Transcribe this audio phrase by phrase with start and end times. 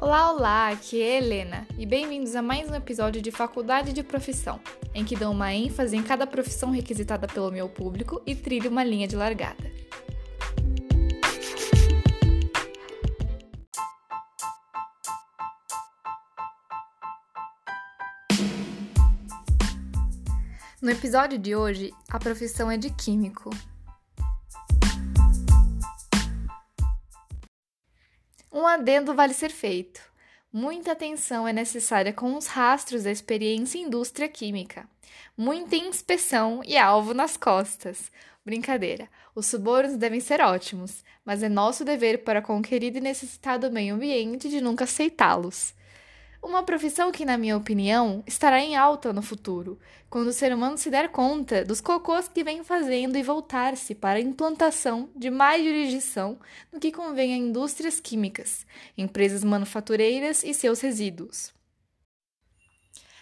[0.00, 4.60] Olá, olá, aqui é Helena e bem-vindos a mais um episódio de Faculdade de Profissão,
[4.92, 8.82] em que dou uma ênfase em cada profissão requisitada pelo meu público e trilho uma
[8.82, 9.72] linha de largada.
[20.82, 23.50] No episódio de hoje, a profissão é de químico.
[28.64, 30.00] Um adendo vale ser feito.
[30.50, 34.88] Muita atenção é necessária com os rastros da experiência em indústria química.
[35.36, 38.10] Muita inspeção e alvo nas costas.
[38.42, 43.02] Brincadeira, os subornos devem ser ótimos, mas é nosso dever para com o querido e
[43.02, 45.74] necessitado meio ambiente de nunca aceitá-los.
[46.44, 49.78] Uma profissão que, na minha opinião, estará em alta no futuro,
[50.10, 54.18] quando o ser humano se der conta dos cocôs que vem fazendo e voltar-se para
[54.18, 56.38] a implantação de mais jurisdição
[56.70, 61.50] no que convém a indústrias químicas, empresas manufatureiras e seus resíduos.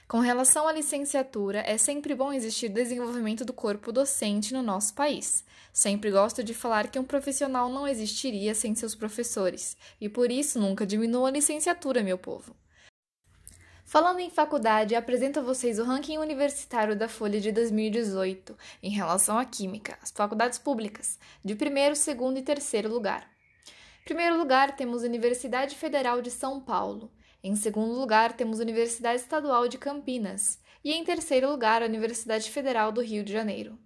[0.09, 5.45] Com relação à licenciatura, é sempre bom existir desenvolvimento do corpo docente no nosso país.
[5.73, 10.59] Sempre gosto de falar que um profissional não existiria sem seus professores, e por isso
[10.59, 12.57] nunca diminua a licenciatura, meu povo.
[13.93, 19.37] Falando em faculdade, apresento a vocês o ranking universitário da Folha de 2018 em relação
[19.37, 23.29] à Química, as faculdades públicas, de primeiro, segundo e terceiro lugar.
[24.01, 27.13] Em primeiro lugar, temos a Universidade Federal de São Paulo.
[27.45, 30.59] Em segundo lugar, temos Universidade Estadual de Campinas.
[30.83, 33.79] E em terceiro lugar, a Universidade Federal do Rio de Janeiro.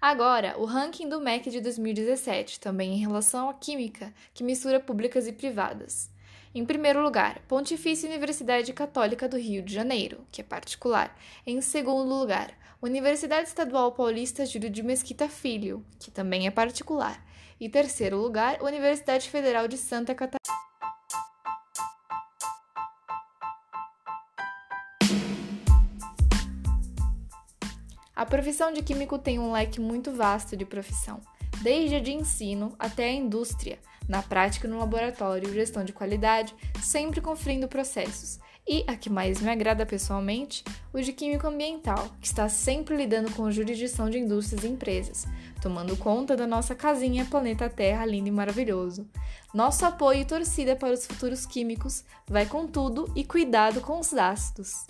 [0.00, 5.26] Agora, o ranking do MEC de 2017, também em relação à Química, que mistura públicas
[5.26, 6.08] e privadas.
[6.52, 11.16] Em primeiro lugar, Pontifícia Universidade Católica do Rio de Janeiro, que é particular.
[11.46, 17.24] Em segundo lugar, Universidade Estadual Paulista Júlio de Mesquita Filho, que também é particular.
[17.60, 20.40] E terceiro lugar, Universidade Federal de Santa Catarina.
[28.16, 31.20] A profissão de químico tem um leque muito vasto de profissão,
[31.60, 33.78] desde a de ensino até a indústria,
[34.08, 38.38] na prática no laboratório, gestão de qualidade, sempre conferindo processos.
[38.68, 40.62] E a que mais me agrada pessoalmente,
[40.92, 45.26] o de químico ambiental, que está sempre lidando com jurisdição de indústrias e empresas,
[45.60, 49.08] tomando conta da nossa casinha planeta Terra lindo e maravilhoso.
[49.52, 54.14] Nosso apoio e torcida para os futuros químicos vai com tudo e cuidado com os
[54.14, 54.84] ácidos.